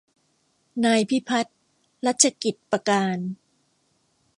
[0.85, 1.57] นายพิพัฒน์
[2.05, 3.17] รัชกิจประการ